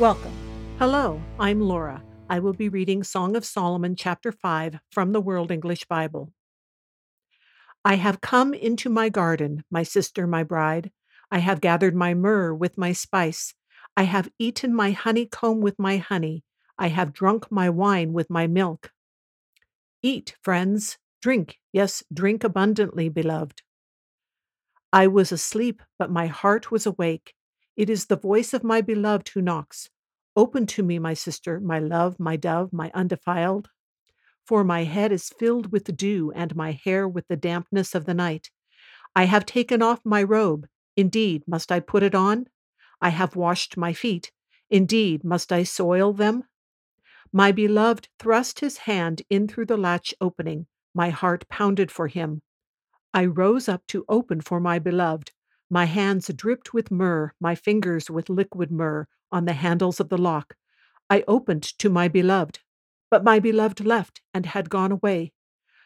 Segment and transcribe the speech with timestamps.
[0.00, 0.32] Welcome.
[0.80, 2.02] Hello, I'm Laura.
[2.28, 6.32] I will be reading Song of Solomon, chapter 5 from the World English Bible.
[7.84, 10.90] I have come into my garden, my sister, my bride.
[11.30, 13.54] I have gathered my myrrh with my spice.
[13.96, 16.42] I have eaten my honeycomb with my honey.
[16.76, 18.90] I have drunk my wine with my milk.
[20.02, 23.62] Eat, friends, drink, yes, drink abundantly, beloved.
[24.92, 27.32] I was asleep, but my heart was awake.
[27.76, 29.90] It is the voice of my beloved who knocks.
[30.36, 33.68] Open to me, my sister, my love, my dove, my undefiled.
[34.46, 38.14] For my head is filled with dew, and my hair with the dampness of the
[38.14, 38.50] night.
[39.16, 40.66] I have taken off my robe.
[40.96, 42.46] Indeed, must I put it on?
[43.00, 44.30] I have washed my feet.
[44.70, 46.44] Indeed, must I soil them?
[47.32, 50.66] My beloved thrust his hand in through the latch opening.
[50.94, 52.42] My heart pounded for him.
[53.12, 55.32] I rose up to open for my beloved.
[55.70, 60.18] My hands dripped with myrrh, my fingers with liquid myrrh on the handles of the
[60.18, 60.56] lock.
[61.08, 62.60] I opened to my beloved,
[63.10, 65.32] but my beloved left and had gone away.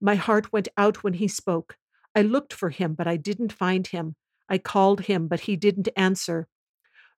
[0.00, 1.76] My heart went out when he spoke.
[2.14, 4.16] I looked for him, but I didn't find him.
[4.48, 6.48] I called him, but he didn't answer.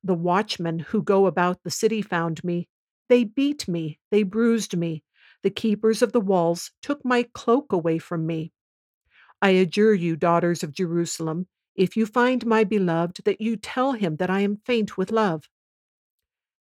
[0.05, 2.69] The watchmen who go about the city found me.
[3.09, 5.05] They beat me, they bruised me.
[5.43, 8.53] The keepers of the walls took my cloak away from me.
[9.41, 14.17] I adjure you, daughters of Jerusalem, if you find my beloved, that you tell him
[14.17, 15.49] that I am faint with love.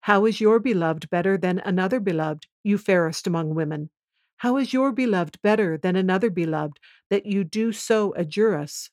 [0.01, 3.91] How is your beloved better than another beloved, you fairest among women?
[4.39, 6.79] How is your beloved better than another beloved,
[7.09, 8.91] that you do so adjure us?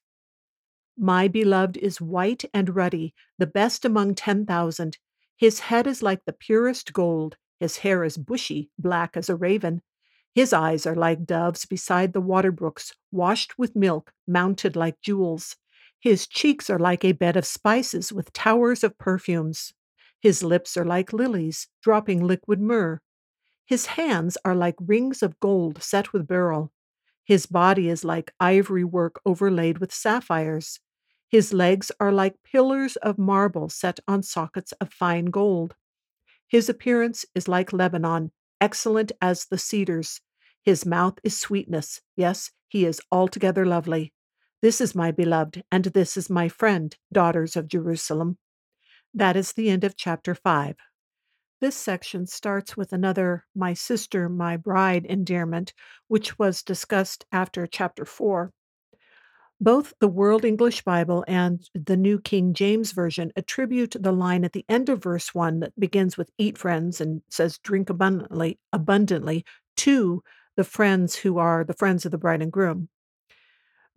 [0.98, 4.98] My beloved is white and ruddy, the best among ten thousand.
[5.36, 9.82] His head is like the purest gold, his hair is bushy, black as a raven.
[10.34, 15.58] His eyes are like doves beside the water brooks, washed with milk, mounted like jewels.
[16.02, 19.74] His cheeks are like a bed of spices with towers of perfumes.
[20.20, 23.00] His lips are like lilies, dropping liquid myrrh.
[23.66, 26.74] His hands are like rings of gold set with beryl.
[27.26, 30.80] His body is like ivory work overlaid with sapphires.
[31.30, 35.76] His legs are like pillars of marble set on sockets of fine gold.
[36.48, 38.32] His appearance is like Lebanon,
[38.62, 40.22] excellent as the cedars.
[40.64, 42.02] His mouth is sweetness.
[42.16, 44.14] Yes, he is altogether lovely.
[44.62, 48.38] This is my beloved, and this is my friend, daughters of Jerusalem.
[49.12, 50.76] That is the end of chapter 5.
[51.62, 55.74] This section starts with another My Sister, My Bride endearment,
[56.10, 58.52] which was discussed after chapter 4.
[59.60, 64.54] Both the World English Bible and the New King James Version attribute the line at
[64.54, 69.44] the end of verse 1 that begins with eat friends and says drink abundantly abundantly
[69.78, 70.22] to
[70.56, 72.90] the friends who are the friends of the bride and groom.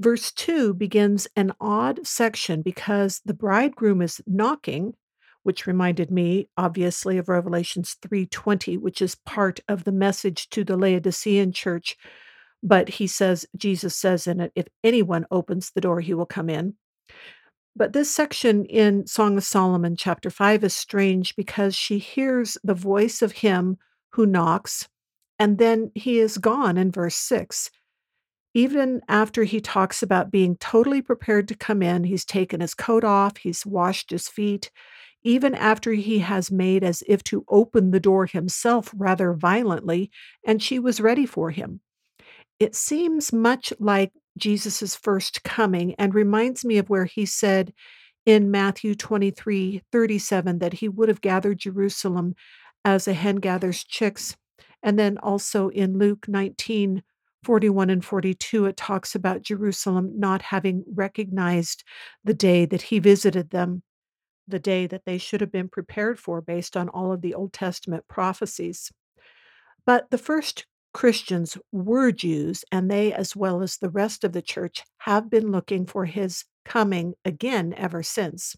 [0.01, 4.95] Verse 2 begins an odd section because the bridegroom is knocking,
[5.45, 10.77] which reminded me obviously of Revelations 3:20, which is part of the message to the
[10.77, 11.97] Laodicean church.
[12.63, 16.51] But he says Jesus says in it if anyone opens the door he will come
[16.51, 16.75] in.
[17.77, 22.75] But this section in Song of Solomon chapter 5 is strange because she hears the
[22.75, 23.79] voice of him
[24.11, 24.89] who knocks
[25.39, 27.71] and then he is gone in verse 6
[28.55, 33.03] even after he talks about being totally prepared to come in, he's taken his coat
[33.03, 34.71] off, he's washed his feet,
[35.25, 40.11] even after he has made as if to open the door himself rather violently,
[40.47, 41.81] and she was ready for him.
[42.61, 47.73] It seems much like Jesus' first coming and reminds me of where he said
[48.25, 52.35] in Matthew 23 37 that he would have gathered Jerusalem
[52.85, 54.37] as a hen gathers chicks.
[54.83, 57.03] And then also in Luke 19
[57.45, 61.85] 41 and 42, it talks about Jerusalem not having recognized
[62.25, 63.83] the day that he visited them,
[64.49, 67.53] the day that they should have been prepared for based on all of the Old
[67.53, 68.91] Testament prophecies.
[69.87, 74.43] But the first Christians were Jews, and they, as well as the rest of the
[74.43, 78.57] church, have been looking for his coming again ever since.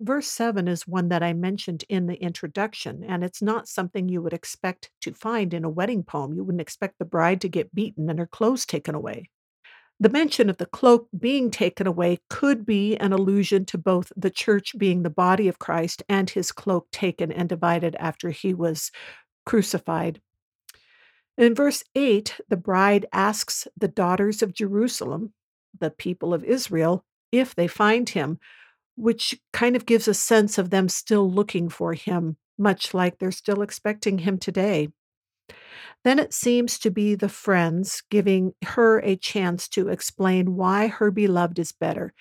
[0.00, 4.22] Verse 7 is one that I mentioned in the introduction, and it's not something you
[4.22, 6.34] would expect to find in a wedding poem.
[6.34, 9.28] You wouldn't expect the bride to get beaten and her clothes taken away.
[9.98, 14.30] The mention of the cloak being taken away could be an allusion to both the
[14.30, 18.92] church being the body of Christ and his cloak taken and divided after he was
[19.44, 20.20] crucified.
[21.36, 25.32] In verse 8, the bride asks the daughters of Jerusalem,
[25.76, 28.38] the people of Israel, if they find him,
[28.98, 33.30] which kind of gives a sense of them still looking for him, much like they're
[33.30, 34.88] still expecting him today.
[36.04, 41.10] Then it seems to be the friends giving her a chance to explain why her
[41.10, 42.12] beloved is better.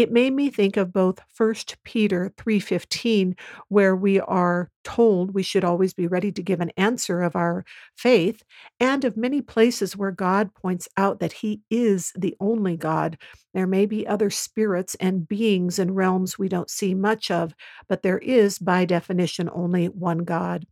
[0.00, 3.36] It made me think of both 1 Peter 3:15
[3.68, 7.66] where we are told we should always be ready to give an answer of our
[7.98, 8.42] faith
[8.80, 13.18] and of many places where God points out that he is the only God.
[13.52, 17.52] There may be other spirits and beings and realms we don't see much of,
[17.86, 20.66] but there is by definition only one God.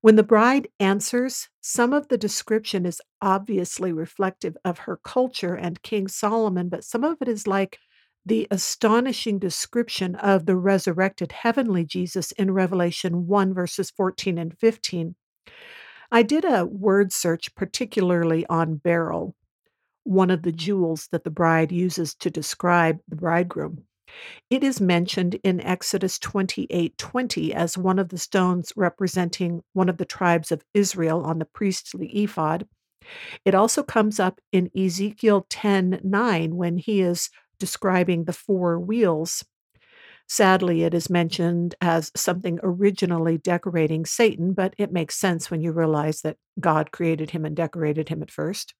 [0.00, 5.82] When the bride answers, some of the description is obviously reflective of her culture and
[5.82, 7.80] King Solomon, but some of it is like
[8.26, 15.14] the astonishing description of the resurrected heavenly Jesus in Revelation 1, verses 14 and 15.
[16.10, 19.36] I did a word search particularly on beryl,
[20.02, 23.84] one of the jewels that the bride uses to describe the bridegroom.
[24.50, 30.04] It is mentioned in Exodus 28:20 as one of the stones representing one of the
[30.04, 32.66] tribes of Israel on the priestly ephod.
[33.44, 39.44] It also comes up in Ezekiel 10:9 when he is describing the four wheels.
[40.28, 45.70] Sadly, it is mentioned as something originally decorating Satan, but it makes sense when you
[45.72, 48.74] realize that God created him and decorated him at first.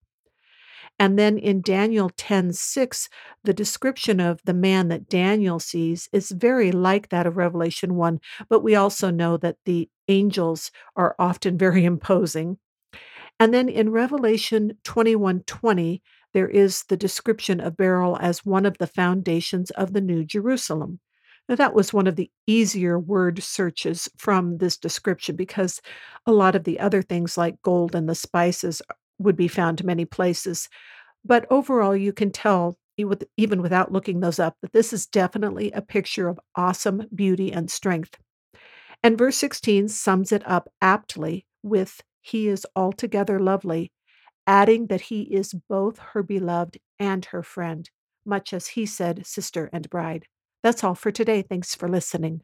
[0.99, 3.09] And then in Daniel 10:6,
[3.45, 8.21] the description of the man that Daniel sees is very like that of Revelation 1,
[8.49, 12.59] but we also know that the angels are often very imposing.
[13.39, 16.01] And then in Revelation 21:20,
[16.37, 21.01] there is the description of beryl as one of the foundations of the New Jerusalem.
[21.49, 25.81] Now, that was one of the easier word searches from this description because
[26.27, 29.83] a lot of the other things like gold and the spices uh, would be found
[29.83, 30.69] many places.
[31.25, 32.77] But overall, you can tell,
[33.39, 37.71] even without looking those up, that this is definitely a picture of awesome beauty and
[37.71, 38.19] strength.
[39.03, 43.91] And verse 16 sums it up aptly with, He is altogether lovely,
[44.47, 47.89] adding that He is both her beloved and her friend,
[48.25, 50.27] much as He said, sister and bride.
[50.63, 51.43] That's all for today.
[51.43, 52.43] Thanks for listening.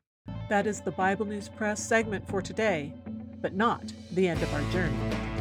[0.49, 2.94] That is the Bible News Press segment for today,
[3.40, 5.31] but not the end of our journey.